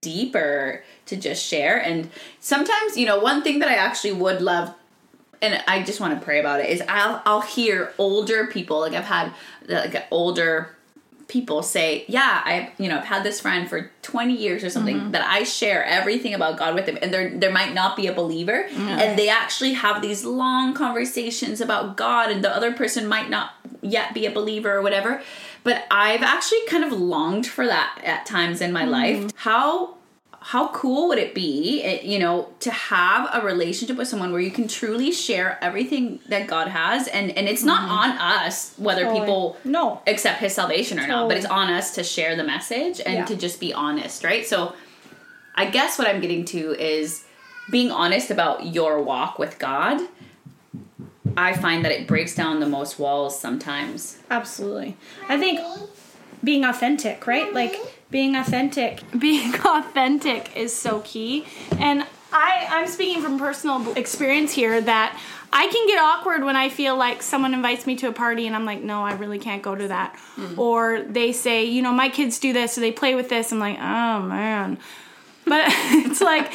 deeper 0.00 0.82
to 1.06 1.16
just 1.16 1.44
share. 1.44 1.76
And 1.76 2.10
sometimes 2.40 2.96
you 2.96 3.04
know 3.06 3.18
one 3.20 3.42
thing 3.42 3.58
that 3.58 3.68
i 3.68 3.74
actually 3.74 4.12
would 4.14 4.40
love 4.40 4.74
and 5.42 5.62
i 5.66 5.82
just 5.82 6.00
want 6.00 6.18
to 6.18 6.24
pray 6.24 6.40
about 6.40 6.60
it 6.60 6.68
is 6.68 6.82
i'll 6.88 7.22
i'll 7.26 7.40
hear 7.40 7.92
older 7.98 8.46
people 8.46 8.80
like 8.80 8.92
i've 8.92 9.04
had 9.04 9.32
like 9.68 10.06
older 10.10 10.74
people 11.28 11.62
say 11.62 12.04
yeah 12.08 12.42
i 12.44 12.72
you 12.76 12.88
know 12.88 12.98
i've 12.98 13.04
had 13.04 13.22
this 13.22 13.40
friend 13.40 13.68
for 13.68 13.90
20 14.02 14.34
years 14.34 14.64
or 14.64 14.70
something 14.70 14.96
mm-hmm. 14.96 15.10
that 15.12 15.24
i 15.24 15.44
share 15.44 15.84
everything 15.84 16.34
about 16.34 16.58
god 16.58 16.74
with 16.74 16.86
them 16.86 16.98
and 17.00 17.14
there 17.14 17.30
there 17.38 17.52
might 17.52 17.72
not 17.72 17.96
be 17.96 18.08
a 18.08 18.12
believer 18.12 18.66
and 18.72 19.16
they 19.16 19.28
actually 19.28 19.74
have 19.74 20.02
these 20.02 20.24
long 20.24 20.74
conversations 20.74 21.60
about 21.60 21.96
god 21.96 22.30
and 22.30 22.42
the 22.42 22.54
other 22.54 22.72
person 22.72 23.06
might 23.06 23.30
not 23.30 23.52
yet 23.82 24.14
be 24.14 24.26
a 24.26 24.30
believer 24.30 24.74
or 24.74 24.82
whatever. 24.82 25.22
But 25.62 25.84
i've 25.90 26.22
actually 26.22 26.64
kind 26.66 26.84
of 26.84 26.92
longed 26.92 27.46
for 27.46 27.66
that 27.66 28.00
at 28.04 28.26
times 28.26 28.60
in 28.60 28.72
my 28.72 28.82
mm-hmm. 28.82 28.90
life. 28.90 29.32
How 29.36 29.96
how 30.52 30.66
cool 30.72 31.06
would 31.08 31.18
it 31.18 31.32
be 31.34 31.80
eh, 31.82 32.00
you 32.02 32.18
know 32.18 32.48
to 32.58 32.70
have 32.70 33.28
a 33.32 33.44
relationship 33.46 33.96
with 33.96 34.08
someone 34.08 34.32
where 34.32 34.40
you 34.40 34.50
can 34.50 34.66
truly 34.66 35.10
share 35.12 35.58
everything 35.62 36.18
that 36.28 36.46
god 36.48 36.66
has 36.68 37.06
and 37.08 37.30
and 37.38 37.48
it's 37.48 37.62
not 37.62 37.82
on 37.88 38.10
us 38.18 38.72
whether 38.76 39.02
Totally. 39.04 39.20
people 39.20 39.56
No. 39.64 40.00
accept 40.06 40.40
his 40.40 40.52
salvation 40.54 40.98
or 40.98 41.06
not 41.06 41.28
but 41.28 41.36
it's 41.36 41.46
on 41.46 41.70
us 41.70 41.94
to 41.96 42.02
share 42.02 42.34
the 42.36 42.44
message 42.44 43.00
and 43.06 43.14
Yeah. 43.18 43.24
to 43.26 43.36
just 43.36 43.60
be 43.60 43.72
honest 43.72 44.24
right 44.24 44.44
so 44.46 44.74
i 45.54 45.64
guess 45.76 45.98
what 45.98 46.08
i'm 46.08 46.20
getting 46.20 46.44
to 46.46 46.72
is 46.94 47.24
being 47.70 47.90
honest 47.92 48.30
about 48.32 48.66
your 48.74 49.00
walk 49.02 49.38
with 49.38 49.58
god 49.60 50.00
i 51.36 51.52
find 51.52 51.84
that 51.84 51.92
it 51.92 52.06
breaks 52.08 52.34
down 52.34 52.58
the 52.58 52.68
most 52.68 52.98
walls 52.98 53.38
sometimes 53.38 54.18
Absolutely. 54.30 54.96
I 55.28 55.38
think 55.38 55.60
being 56.42 56.64
authentic, 56.64 57.26
right? 57.26 57.52
Like 57.52 57.76
being 58.10 58.36
authentic. 58.36 59.02
Being 59.18 59.54
authentic 59.54 60.56
is 60.56 60.76
so 60.76 61.00
key. 61.00 61.46
And 61.78 62.06
I 62.32 62.66
I'm 62.70 62.86
speaking 62.86 63.22
from 63.22 63.38
personal 63.38 63.92
experience 63.96 64.52
here 64.52 64.80
that 64.80 65.18
I 65.52 65.66
can 65.66 65.86
get 65.86 65.98
awkward 65.98 66.44
when 66.44 66.56
I 66.56 66.68
feel 66.68 66.96
like 66.96 67.22
someone 67.22 67.54
invites 67.54 67.86
me 67.86 67.96
to 67.96 68.08
a 68.08 68.12
party 68.12 68.46
and 68.46 68.54
I'm 68.54 68.64
like, 68.64 68.82
no, 68.82 69.02
I 69.02 69.14
really 69.14 69.38
can't 69.38 69.62
go 69.62 69.74
to 69.74 69.88
that. 69.88 70.16
Hmm. 70.36 70.58
Or 70.58 71.02
they 71.02 71.32
say, 71.32 71.64
you 71.64 71.82
know, 71.82 71.92
my 71.92 72.08
kids 72.08 72.38
do 72.38 72.52
this 72.52 72.78
or 72.78 72.82
they 72.82 72.92
play 72.92 73.14
with 73.14 73.28
this. 73.28 73.50
I'm 73.50 73.58
like, 73.58 73.78
oh 73.78 74.22
man. 74.22 74.78
But 75.44 75.64
it's 75.68 76.20
like 76.20 76.52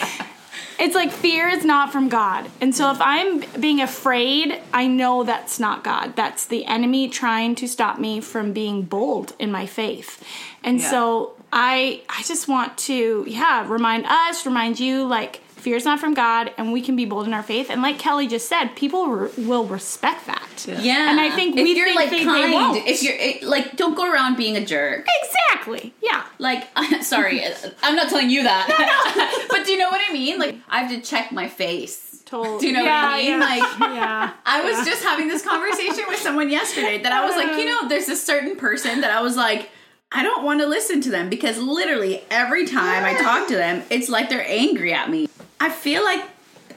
it's 0.79 0.95
like 0.95 1.11
fear 1.11 1.47
is 1.47 1.65
not 1.65 1.91
from 1.91 2.09
God. 2.09 2.49
And 2.61 2.75
so 2.75 2.91
if 2.91 2.97
I'm 2.99 3.43
being 3.59 3.81
afraid, 3.81 4.61
I 4.73 4.87
know 4.87 5.23
that's 5.23 5.59
not 5.59 5.83
God. 5.83 6.15
That's 6.15 6.45
the 6.45 6.65
enemy 6.65 7.09
trying 7.09 7.55
to 7.55 7.67
stop 7.67 7.99
me 7.99 8.19
from 8.19 8.53
being 8.53 8.83
bold 8.83 9.33
in 9.39 9.51
my 9.51 9.65
faith. 9.65 10.23
And 10.63 10.81
so 10.81 11.33
I 11.55 12.01
I 12.09 12.21
just 12.23 12.47
want 12.47 12.77
to 12.79 13.23
yeah, 13.27 13.67
remind 13.67 14.05
us, 14.05 14.45
remind 14.45 14.79
you 14.79 15.05
like 15.05 15.37
fear 15.55 15.77
is 15.77 15.85
not 15.85 15.99
from 15.99 16.13
God 16.13 16.51
and 16.57 16.71
we 16.71 16.81
can 16.81 16.95
be 16.95 17.05
bold 17.05 17.25
in 17.25 17.33
our 17.33 17.41
faith. 17.41 17.71
And 17.71 17.81
like 17.81 17.97
Kelly 17.97 18.27
just 18.27 18.47
said, 18.47 18.75
people 18.75 19.07
re- 19.07 19.31
will 19.45 19.65
respect 19.65 20.27
that. 20.27 20.67
yeah 20.67 21.09
And 21.09 21.19
I 21.19 21.31
think 21.31 21.55
if 21.57 21.63
we 21.63 21.75
you're 21.75 21.85
think 21.85 21.95
like 21.99 22.09
they- 22.11 22.19
they 22.19 22.23
kind 22.25 22.53
won't. 22.53 22.85
if 22.85 23.01
you're 23.01 23.15
it, 23.15 23.41
like 23.41 23.75
don't 23.75 23.95
go 23.95 24.11
around 24.11 24.35
being 24.37 24.55
a 24.57 24.63
jerk 24.65 25.07
Exactly. 25.23 25.93
Yeah. 26.03 26.23
like 26.37 26.67
sorry 27.01 27.41
i'm 27.81 27.95
not 27.95 28.09
telling 28.09 28.29
you 28.29 28.43
that 28.43 29.45
but 29.49 29.65
do 29.65 29.71
you 29.71 29.77
know 29.79 29.89
what 29.89 30.01
i 30.07 30.13
mean 30.13 30.37
like 30.39 30.55
i 30.69 30.81
have 30.83 30.91
to 30.91 31.01
check 31.01 31.31
my 31.31 31.47
face 31.47 32.21
Totally. 32.25 32.59
do 32.59 32.67
you 32.67 32.73
know 32.73 32.83
yeah, 32.83 33.05
what 33.05 33.13
i 33.13 33.17
mean 33.17 33.39
yeah. 33.39 33.39
like 33.39 33.79
yeah. 33.95 34.33
i 34.45 34.61
was 34.63 34.85
just 34.85 35.03
having 35.03 35.27
this 35.27 35.43
conversation 35.43 36.03
with 36.07 36.19
someone 36.19 36.49
yesterday 36.49 37.01
that 37.01 37.11
i 37.11 37.25
was 37.25 37.35
like 37.35 37.57
you 37.57 37.63
uh. 37.67 37.81
know 37.81 37.89
there's 37.89 38.09
a 38.09 38.15
certain 38.15 38.55
person 38.55 39.01
that 39.01 39.11
i 39.11 39.21
was 39.21 39.35
like 39.35 39.69
I 40.11 40.23
don't 40.23 40.43
want 40.43 40.61
to 40.61 40.67
listen 40.67 41.01
to 41.01 41.09
them 41.09 41.29
because 41.29 41.57
literally 41.57 42.23
every 42.31 42.65
time 42.65 43.03
I 43.03 43.13
talk 43.21 43.47
to 43.49 43.55
them, 43.55 43.83
it's 43.89 44.07
like 44.09 44.29
they're 44.29 44.45
angry 44.47 44.93
at 44.93 45.09
me. 45.09 45.27
I 45.59 45.69
feel 45.69 46.03
like 46.03 46.23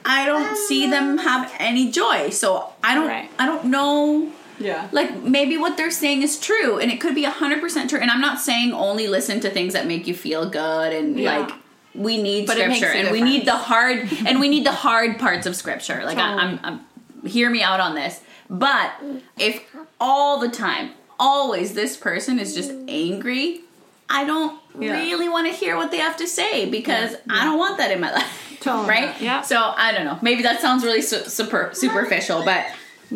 I 0.05 0.25
don't 0.25 0.55
see 0.57 0.89
them 0.89 1.17
have 1.19 1.53
any 1.59 1.91
joy. 1.91 2.29
So 2.31 2.73
I 2.83 2.95
don't 2.95 3.07
Right. 3.07 3.29
I 3.39 3.45
don't 3.45 3.65
know 3.65 4.31
Yeah. 4.59 4.87
like 4.91 5.21
maybe 5.23 5.57
what 5.57 5.77
they're 5.77 5.91
saying 5.91 6.21
is 6.21 6.37
true 6.39 6.79
and 6.79 6.91
it 6.91 6.99
could 6.99 7.15
be 7.15 7.23
100% 7.23 7.87
true 7.89 7.99
and 7.99 8.11
i'm 8.11 8.19
not 8.19 8.41
saying 8.41 8.73
only 8.73 9.07
listen 9.07 9.39
to 9.41 9.49
things 9.49 9.71
that 9.73 9.87
make 9.87 10.05
you 10.05 10.13
feel 10.13 10.49
good 10.49 10.91
and 10.91 11.17
Yeah. 11.17 11.37
like 11.39 11.51
we 11.95 12.21
need 12.21 12.45
But 12.45 12.57
it 12.57 12.67
makes 12.67 12.79
scripture 12.79 12.97
a 12.97 13.01
and 13.03 13.11
we 13.11 13.21
need 13.21 13.45
the 13.45 13.55
hard 13.55 14.09
and 14.25 14.39
we 14.41 14.49
need 14.49 14.65
the 14.65 14.73
hard 14.73 15.17
parts 15.17 15.45
of 15.47 15.55
scripture 15.55 16.01
like 16.03 16.17
I, 16.17 16.33
I'm, 16.35 16.59
I'm 16.63 16.79
hear 17.25 17.49
me 17.49 17.61
out 17.63 17.79
on 17.79 17.95
this 17.95 18.19
but 18.49 18.91
if 19.37 19.63
all 19.99 20.39
the 20.39 20.49
time 20.49 20.91
always 21.19 21.73
this 21.73 21.97
person 21.97 22.39
is 22.39 22.55
just 22.55 22.71
mm. 22.71 22.85
angry 22.87 23.61
i 24.09 24.23
don't 24.25 24.59
Yeah. 24.79 24.93
really 24.93 25.27
want 25.29 25.47
to 25.47 25.53
hear 25.53 25.75
what 25.75 25.91
they 25.91 25.97
have 25.97 26.17
to 26.17 26.27
say 26.27 26.69
because 26.69 27.15
i 27.29 27.43
don't 27.43 27.57
want 27.59 27.77
that 27.77 27.91
in 27.91 27.99
my 27.99 28.11
life 28.19 28.57
Totally. 28.61 28.87
right 28.87 29.21
Yeah. 29.21 29.41
so 29.41 29.57
i 29.75 29.91
don't 29.91 30.05
know 30.05 30.17
maybe 30.21 30.41
that 30.43 30.61
sounds 30.61 30.83
really 30.83 31.01
su- 31.01 31.25
super 31.29 31.71
superficial 31.73 32.43
but 32.45 32.65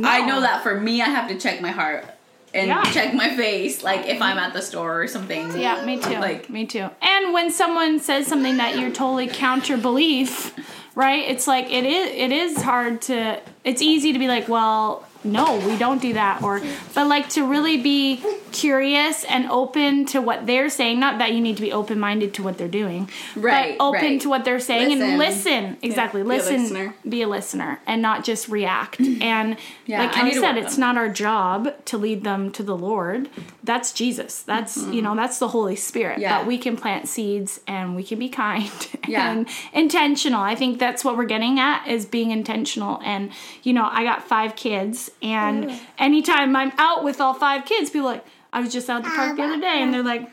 I 0.04 0.26
know 0.26 0.42
that 0.42 0.64
for 0.64 0.80
me, 0.82 1.04
I 1.04 1.06
have 1.06 1.28
to 1.30 1.38
check 1.38 1.62
my 1.62 1.70
heart 1.70 2.04
and 2.52 2.66
Yeah. 2.68 2.82
check 2.86 3.14
my 3.14 3.36
face, 3.38 3.84
like 3.84 4.08
if 4.08 4.20
I'm 4.24 4.40
at 4.40 4.52
the 4.54 4.62
store 4.64 5.04
or 5.04 5.08
something. 5.08 5.56
Yeah, 5.56 5.86
me 5.86 6.00
too. 6.00 6.18
Like- 6.20 6.50
me 6.50 6.66
too. 6.66 6.90
And 7.00 7.32
when 7.32 7.52
someone 7.52 8.00
says 8.00 8.26
something 8.26 8.58
that 8.58 8.80
you're 8.80 8.90
totally 8.90 9.28
counter 9.28 9.78
belief, 9.78 10.56
right? 10.96 11.24
It's 11.30 11.46
like 11.46 11.72
it 11.72 11.86
is 11.86 12.10
it 12.10 12.32
is 12.32 12.60
hard 12.64 13.04
to 13.04 13.40
it's 13.64 13.84
easy 13.84 14.14
to 14.14 14.18
be 14.18 14.28
like, 14.28 14.48
well, 14.50 15.06
no, 15.24 15.58
we 15.68 15.78
don't 15.78 16.02
do 16.02 16.14
that 16.14 16.42
or 16.44 16.62
but 16.94 17.08
like 17.08 17.30
to 17.30 17.46
really 17.46 17.78
be 17.78 18.24
curious 18.52 19.24
and 19.26 19.50
open 19.50 20.06
to 20.06 20.22
what 20.22 20.46
they're 20.46 20.70
saying, 20.70 21.00
not 21.00 21.18
that 21.18 21.34
you 21.34 21.42
need 21.42 21.56
to 21.56 21.62
be 21.62 21.72
open-minded 21.74 22.34
to 22.36 22.44
what 22.44 22.58
they're 22.58 22.68
doing. 22.68 23.10
Right, 23.36 23.78
But 23.78 23.84
open 23.84 24.02
right. 24.02 24.22
to 24.22 24.30
what 24.30 24.46
they're 24.46 24.60
saying 24.60 25.02
and 25.02 25.18
listen. 25.18 25.78
Exactly. 25.82 26.22
be 26.22 26.28
a 26.30 26.30
listen. 26.30 26.94
Be 27.08 27.22
a 27.24 27.28
listener 27.28 27.80
and 27.88 28.02
not 28.02 28.24
just 28.24 28.48
react. 28.50 29.00
And 29.24 29.58
Yeah, 29.86 30.04
like 30.04 30.12
Kelly 30.12 30.34
said, 30.34 30.58
it's 30.58 30.78
not 30.78 30.98
our 30.98 31.08
job 31.10 31.74
to 31.86 31.98
lead 31.98 32.24
them 32.24 32.52
to 32.52 32.64
the 32.64 32.76
Lord. 32.76 33.30
That's 33.64 33.94
Jesus. 33.94 34.42
That's 34.44 34.78
you 34.88 35.02
know 35.02 35.16
that's 35.16 35.40
the 35.40 35.48
Holy 35.48 35.76
Spirit. 35.76 36.14
Mm-hmm. 36.16 36.22
Yeah. 36.22 36.40
But 36.40 36.48
we 36.48 36.58
can 36.58 36.76
plant 36.76 37.08
seeds 37.08 37.60
and 37.68 37.96
we 37.96 38.04
can 38.04 38.20
be 38.20 38.30
kind 38.30 38.70
Yeah. 39.08 39.32
and 39.32 39.48
intentional. 39.72 40.42
I 40.42 40.56
think 40.56 40.78
that's 40.80 41.04
what 41.06 41.16
we're 41.18 41.26
getting 41.26 41.60
at 41.60 41.88
is 41.88 42.06
being 42.06 42.32
intentional. 42.32 43.00
And 43.04 43.32
you 43.64 43.74
know, 43.74 43.88
I 43.90 44.04
got 44.04 44.24
five 44.28 44.56
kids, 44.56 45.10
and 45.22 45.66
mm. 45.66 45.80
anytime 45.98 46.56
I'm 46.56 46.72
out 46.78 47.04
with 47.04 47.22
all 47.22 47.34
five 47.34 47.66
kids, 47.66 47.90
people 47.90 48.08
are 48.08 48.14
like 48.14 48.26
I 48.52 48.62
was 48.62 48.72
just 48.72 48.90
out 48.90 49.04
at 49.04 49.04
the 49.04 49.16
park 49.16 49.38
the 49.38 49.44
other 49.44 49.60
day, 49.60 49.82
and 49.82 49.94
they're 49.94 50.04
like. 50.04 50.30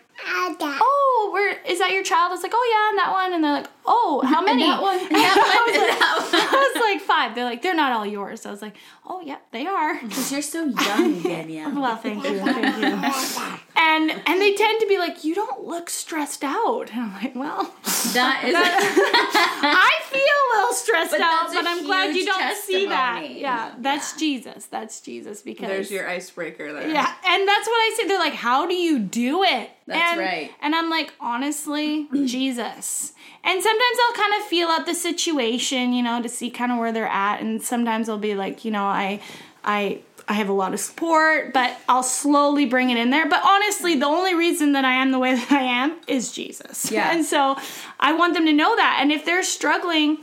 Oh, 0.83 1.31
where 1.33 1.59
is 1.65 1.79
that 1.79 1.93
your 1.93 2.03
child? 2.03 2.35
It's 2.35 2.43
like, 2.43 2.53
oh 2.55 2.71
yeah, 2.71 2.91
and 2.91 2.99
that 2.99 3.11
one, 3.11 3.33
and 3.33 3.43
they're 3.43 3.63
like, 3.63 3.71
oh, 3.87 4.23
how 4.25 4.43
many? 4.43 4.63
that 4.67 4.81
one, 4.83 4.99
I 4.99 5.03
was 5.03 5.11
like- 5.13 5.91
that 5.91 6.31
I 6.33 6.73
was 6.75 6.81
like 6.81 7.01
five. 7.07 7.35
They're 7.35 7.45
like, 7.45 7.63
they're 7.63 7.75
not 7.75 7.93
all 7.93 8.07
yours. 8.07 8.47
I 8.47 8.51
was 8.51 8.63
like, 8.63 8.77
oh 9.07 9.21
yeah, 9.21 9.39
they 9.53 9.67
are. 9.67 10.01
Because 10.01 10.33
you're 10.33 10.43
so 10.43 10.65
young, 10.67 11.23
Danielle. 11.23 11.81
Well, 11.81 11.97
thank 11.97 12.25
you, 12.25 12.39
thank 12.41 12.77
you. 12.79 13.59
And 13.77 14.11
and 14.11 14.41
they 14.41 14.55
tend 14.55 14.81
to 14.81 14.87
be 14.87 14.99
like, 14.99 15.25
you 15.25 15.35
don't 15.35 15.67
look 15.67 15.89
stressed 15.91 16.45
out. 16.45 16.91
And 16.93 17.01
I'm 17.01 17.15
like, 17.15 17.35
well, 17.35 17.75
that 18.13 18.45
is. 18.45 18.55
I 18.57 20.01
feel 20.05 20.21
a 20.21 20.49
little 20.59 20.75
stressed 20.75 21.11
But 21.13 21.21
out, 21.21 21.53
but 21.53 21.67
I'm 21.67 21.85
glad 21.85 22.15
you 22.15 22.27
don't 22.27 22.57
see 22.57 22.87
that. 22.87 23.31
Yeah, 23.31 23.75
that's 23.79 24.17
Jesus. 24.17 24.67
That's 24.67 25.01
Jesus 25.01 25.43
because 25.43 25.69
There's 25.69 25.91
your 25.91 26.09
icebreaker 26.09 26.73
there. 26.73 26.89
yeah, 26.89 27.15
and 27.27 27.49
that's 27.49 27.67
what 27.67 27.77
I 27.77 27.95
say. 27.97 28.09
They're 28.09 28.19
like, 28.19 28.35
"How 28.35 28.67
do 28.67 28.75
you 28.75 28.99
do 28.99 29.43
it?" 29.43 29.71
That's 29.87 30.13
and, 30.13 30.21
right. 30.21 30.51
And 30.63 30.75
I'm 30.75 30.89
like, 30.91 31.13
honestly, 31.21 32.07
Jesus. 32.27 33.13
And 33.43 33.63
sometimes 33.63 33.80
I'll 34.09 34.17
kind 34.17 34.41
of 34.41 34.49
feel 34.49 34.69
out 34.69 34.87
the 34.87 34.95
situation, 34.95 35.93
you 35.93 36.03
know, 36.03 36.23
to 36.23 36.29
see 36.29 36.51
kind 36.51 36.73
of 36.73 36.79
where 36.79 36.93
they're 36.93 37.07
at. 37.07 37.41
And 37.41 37.63
sometimes 37.63 38.09
I'll 38.09 38.19
be 38.19 38.35
like, 38.35 38.65
you 38.65 38.71
know, 38.71 38.85
I, 38.85 39.21
I, 39.65 40.01
I 40.29 40.35
have 40.35 40.49
a 40.49 40.53
lot 40.53 40.73
of 40.73 40.81
support, 40.81 41.53
but 41.53 41.77
I'll 41.89 42.03
slowly 42.03 42.67
bring 42.67 42.91
it 42.91 42.97
in 42.97 43.11
there. 43.11 43.29
But 43.29 43.43
honestly, 43.45 43.97
the 43.97 44.07
only 44.07 44.35
reason 44.35 44.73
that 44.73 44.85
I 44.85 44.93
am 44.93 45.11
the 45.11 45.19
way 45.19 45.35
that 45.37 45.53
I 45.53 45.63
am 45.63 45.97
is 46.07 46.33
Jesus. 46.33 46.91
Yeah. 46.91 47.11
And 47.13 47.25
so 47.25 47.57
I 47.99 48.13
want 48.13 48.35
them 48.35 48.47
to 48.47 48.53
know 48.53 48.77
that. 48.77 48.99
And 49.01 49.11
if 49.11 49.25
they're 49.25 49.43
struggling, 49.43 50.19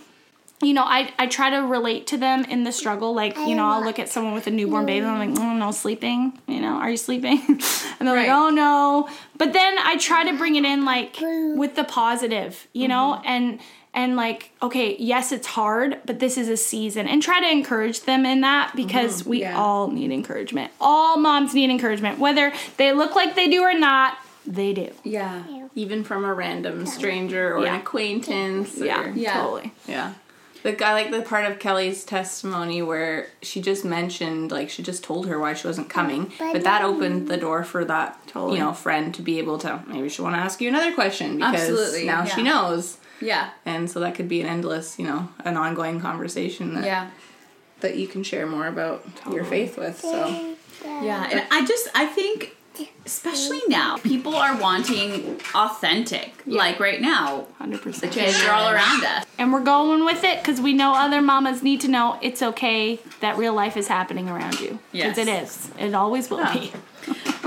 you 0.61 0.73
know, 0.73 0.83
I, 0.83 1.13
I 1.19 1.27
try 1.27 1.51
to 1.51 1.57
relate 1.57 2.07
to 2.07 2.17
them 2.17 2.43
in 2.45 2.63
the 2.63 2.71
struggle. 2.71 3.13
Like, 3.13 3.37
you 3.37 3.53
know, 3.55 3.65
I'll 3.67 3.83
look 3.83 3.99
at 3.99 4.09
someone 4.09 4.33
with 4.33 4.47
a 4.47 4.51
newborn 4.51 4.85
baby 4.87 5.05
and 5.05 5.15
I'm 5.15 5.29
like, 5.33 5.39
oh 5.39 5.53
no, 5.53 5.71
sleeping. 5.71 6.39
You 6.47 6.61
know, 6.61 6.73
are 6.77 6.89
you 6.89 6.97
sleeping? 6.97 7.39
and 7.47 8.07
they're 8.07 8.15
Right. 8.15 8.27
like, 8.27 8.35
oh 8.37 8.49
no. 8.49 9.07
But 9.37 9.53
then 9.53 9.77
I 9.77 9.97
try 9.97 10.29
to 10.31 10.35
bring 10.37 10.55
it 10.55 10.65
in 10.65 10.83
like 10.83 11.15
with 11.21 11.75
the 11.75 11.83
positive, 11.83 12.67
you 12.73 12.87
know, 12.87 13.17
mm-hmm. 13.17 13.27
and 13.27 13.59
and 13.93 14.15
like, 14.15 14.51
okay, 14.61 14.95
yes, 14.99 15.31
it's 15.31 15.47
hard, 15.47 15.99
but 16.05 16.19
this 16.19 16.37
is 16.37 16.49
a 16.49 16.57
season. 16.57 17.07
And 17.07 17.21
try 17.21 17.39
to 17.39 17.49
encourage 17.49 18.01
them 18.01 18.25
in 18.25 18.41
that 18.41 18.75
because 18.75 19.21
mm-hmm. 19.21 19.29
we 19.31 19.41
yeah. 19.41 19.57
all 19.57 19.89
need 19.89 20.11
encouragement. 20.11 20.71
All 20.81 21.17
moms 21.17 21.53
need 21.55 21.69
encouragement. 21.71 22.19
Whether 22.19 22.51
they 22.77 22.93
look 22.93 23.15
like 23.15 23.35
they 23.35 23.47
do 23.47 23.61
or 23.63 23.73
not, 23.77 24.17
they 24.45 24.73
do. 24.73 24.91
yeah. 25.03 25.43
Even 25.75 26.03
from 26.03 26.25
a 26.25 26.33
random 26.33 26.85
stranger 26.87 27.55
or 27.55 27.63
Yeah. 27.63 27.75
an 27.75 27.81
acquaintance. 27.81 28.79
Or, 28.81 28.85
Yeah, 28.85 29.11
Yeah. 29.13 29.33
totally. 29.41 29.71
Yeah. 29.87 30.13
The 30.63 30.85
I 30.85 30.93
like 30.93 31.11
the 31.11 31.21
part 31.21 31.45
of 31.49 31.59
Kelly's 31.59 32.03
testimony 32.03 32.81
where 32.81 33.27
she 33.41 33.61
just 33.61 33.85
mentioned 33.85 34.51
like 34.51 34.69
she 34.69 34.81
just 34.83 35.03
told 35.03 35.27
her 35.27 35.39
why 35.39 35.53
she 35.53 35.67
wasn't 35.67 35.89
coming, 35.89 36.31
but 36.39 36.63
that 36.63 36.81
opened 36.83 37.27
the 37.27 37.37
door 37.37 37.63
for 37.63 37.85
that 37.85 38.19
Totally. 38.27 38.57
you 38.57 38.63
know 38.63 38.73
friend 38.73 39.13
to 39.15 39.21
be 39.21 39.37
able 39.39 39.57
to 39.59 39.83
maybe 39.87 40.09
she 40.09 40.21
want 40.21 40.35
to 40.35 40.39
ask 40.41 40.59
you 40.59 40.67
another 40.69 40.93
question 40.93 41.37
because 41.37 41.55
Absolutely, 41.61 42.05
now 42.05 42.23
yeah. 42.23 42.35
she 42.35 42.43
knows, 42.43 42.97
Yeah. 43.21 43.49
and 43.65 43.89
so 43.89 43.99
that 44.01 44.15
could 44.15 44.27
be 44.27 44.41
an 44.41 44.47
endless 44.47 44.97
you 44.99 45.05
know 45.05 45.29
an 45.45 45.57
ongoing 45.57 45.99
conversation 46.01 46.73
that 46.73 46.83
Yeah. 46.85 47.09
that 47.81 47.95
you 47.97 48.07
can 48.07 48.23
share 48.23 48.47
more 48.47 48.67
about 48.67 49.05
your 49.31 49.43
faith 49.45 49.77
with. 49.77 49.99
So 50.01 50.55
Yeah. 50.83 51.27
And 51.31 51.43
I 51.51 51.65
just, 51.65 51.87
I 51.95 52.05
think, 52.07 52.55
especially 53.05 53.61
now, 53.67 53.97
people 53.97 54.35
are 54.35 54.57
wanting 54.59 55.39
authentic. 55.55 56.31
Like 56.45 56.79
right 56.79 57.01
now, 57.01 57.47
100%. 57.61 57.99
the 58.01 58.07
kids 58.07 58.41
are 58.43 58.51
all 58.51 58.69
around 58.69 59.03
us. 59.05 59.25
And 59.37 59.53
we're 59.53 59.63
going 59.63 60.03
with 60.05 60.23
it 60.23 60.39
because 60.41 60.59
we 60.61 60.73
know 60.73 60.93
other 60.93 61.21
mamas 61.21 61.63
need 61.63 61.81
to 61.81 61.87
know 61.87 62.17
it's 62.21 62.41
okay 62.41 62.99
that 63.21 63.37
real 63.37 63.53
life 63.53 63.77
is 63.77 63.87
happening 63.87 64.29
around 64.29 64.59
you. 64.59 64.79
Because 64.91 65.17
Yes. 65.17 65.17
it 65.17 65.27
is. 65.27 65.71
It 65.79 65.93
always 65.93 66.29
will 66.29 66.45
be. 66.53 66.71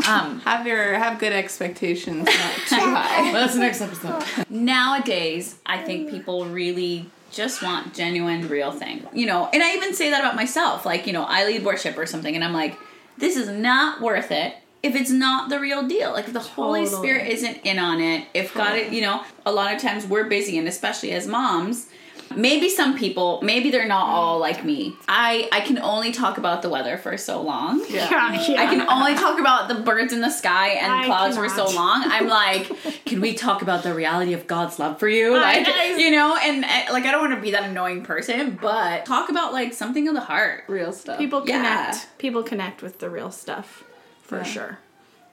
Um, 0.09 0.41
have 0.41 0.67
your 0.67 0.95
have 0.95 1.19
good 1.19 1.33
expectations, 1.35 2.25
not 2.25 2.35
too 2.69 2.77
high. 2.77 3.21
Well, 3.25 3.33
that's 3.35 3.53
the 3.53 3.61
next 3.61 3.83
episode. 3.83 4.25
Nowadays, 4.49 5.57
I 5.67 5.79
think 5.83 6.09
people 6.11 6.47
really 6.47 7.11
just 7.31 7.63
want 7.63 7.93
genuine, 7.95 8.49
real 8.49 8.73
thing. 8.73 9.07
You 9.13 9.27
know, 9.27 9.51
and 9.53 9.63
I 9.63 9.75
even 9.75 9.93
say 9.93 10.09
that 10.11 10.21
about 10.21 10.37
myself. 10.37 10.87
Like, 10.87 11.07
you 11.07 11.13
know, 11.13 11.25
I 11.25 11.45
lead 11.45 11.65
worship 11.67 11.99
or 11.99 12.07
something, 12.07 12.35
and 12.35 12.43
I'm 12.43 12.55
like, 12.55 12.79
this 13.19 13.37
is 13.37 13.49
not 13.51 14.01
worth 14.01 14.31
it 14.31 14.55
if 14.83 14.95
it's 14.95 15.11
not 15.11 15.51
the 15.51 15.61
real 15.61 15.87
deal. 15.87 16.13
Like, 16.13 16.27
if 16.27 16.33
the 16.33 16.41
Holy 16.41 16.85
Totally. 16.85 17.03
Spirit 17.03 17.29
isn't 17.29 17.59
in 17.65 17.79
on 17.79 18.01
it, 18.01 18.27
if 18.35 18.55
God, 18.55 18.77
it, 18.77 18.93
you 18.93 19.03
know, 19.03 19.23
a 19.45 19.53
lot 19.53 19.75
of 19.75 19.81
times 19.81 20.07
we're 20.07 20.25
busy, 20.29 20.59
and 20.59 20.67
especially 20.69 21.13
as 21.13 21.27
moms. 21.27 21.89
Maybe 22.37 22.69
some 22.69 22.97
people, 22.97 23.41
maybe 23.43 23.73
they're 23.73 23.89
not 23.89 24.07
all 24.09 24.39
like 24.39 24.65
me. 24.65 24.95
I 25.09 25.49
I 25.51 25.63
can 25.63 25.81
only 25.81 26.13
talk 26.13 26.39
about 26.39 26.63
the 26.63 26.69
weather 26.69 26.97
for 26.97 27.17
so 27.17 27.43
long. 27.43 27.85
Yeah. 27.91 28.09
I 28.13 28.67
can 28.67 28.83
only 28.89 29.15
talk 29.17 29.41
about 29.41 29.67
the 29.67 29.75
birds 29.75 30.13
in 30.13 30.21
the 30.21 30.31
sky 30.31 30.69
and 30.75 30.93
I 30.93 31.07
clouds 31.07 31.37
for 31.37 31.49
so 31.49 31.65
long. 31.75 32.05
I'm 32.07 32.29
like, 32.29 32.71
can 33.05 33.21
we 33.21 33.35
talk 33.35 33.63
about 33.63 33.83
the 33.83 33.93
reality 33.95 34.33
of 34.33 34.47
God's 34.47 34.79
love 34.79 35.01
for 35.01 35.09
you? 35.09 35.35
I 35.35 35.59
Like, 35.59 35.99
you 35.99 36.13
know, 36.13 36.37
and 36.41 36.65
uh, 36.65 36.93
like 36.93 37.05
I 37.05 37.11
don't 37.11 37.21
want 37.21 37.35
to 37.35 37.41
be 37.41 37.51
that 37.51 37.65
annoying 37.65 38.05
person, 38.05 38.57
but 38.63 39.07
talk 39.07 39.29
about 39.29 39.53
like 39.53 39.75
something 39.75 40.07
of 40.07 40.15
the 40.15 40.21
heart. 40.21 40.63
Real 40.69 40.93
stuff. 40.93 41.19
People 41.19 41.43
Yeah. 41.45 41.57
connect. 41.91 42.19
People 42.19 42.45
connect 42.45 42.81
with 42.81 43.01
the 43.01 43.11
real 43.11 43.33
stuff 43.33 43.83
for 44.31 44.39
Yeah. 44.39 44.43
sure. 44.45 44.79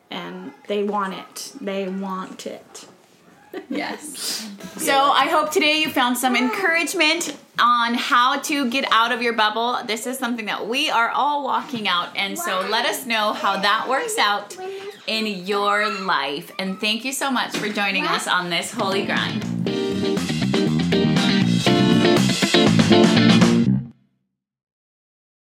And 0.09 0.53
they 0.67 0.83
want 0.83 1.13
it. 1.13 1.53
They 1.61 1.87
want 1.87 2.45
it. 2.47 2.85
Yes. 3.69 4.49
So 4.77 4.93
I 4.93 5.25
hope 5.25 5.51
today 5.51 5.79
you 5.81 5.89
found 5.89 6.17
some 6.17 6.35
encouragement 6.35 7.35
on 7.59 7.95
how 7.95 8.39
to 8.41 8.69
get 8.69 8.85
out 8.91 9.11
of 9.11 9.21
your 9.23 9.33
bubble. 9.33 9.79
This 9.85 10.05
is 10.05 10.17
something 10.19 10.45
that 10.45 10.67
we 10.67 10.89
are 10.91 11.09
all 11.09 11.43
walking 11.43 11.87
out, 11.87 12.09
and 12.15 12.37
so 12.37 12.61
let 12.69 12.85
us 12.85 13.05
know 13.05 13.33
how 13.33 13.57
that 13.59 13.87
works 13.89 14.17
out 14.19 14.55
in 15.07 15.25
your 15.25 15.89
life. 15.89 16.51
And 16.59 16.79
thank 16.79 17.03
you 17.05 17.11
so 17.11 17.31
much 17.31 17.57
for 17.57 17.69
joining 17.69 18.05
us 18.05 18.27
on 18.27 18.49
this 18.49 18.71
holy 18.71 19.05
grind. 19.05 19.56